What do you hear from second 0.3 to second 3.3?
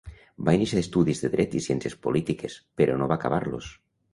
Va iniciar estudis de Dret i Ciències Polítiques, però no va